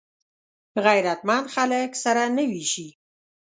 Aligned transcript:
غیرتمند 0.85 1.45
خلک 1.55 1.91
سره 2.03 2.23
نه 2.35 2.43
وېشي 2.49 2.87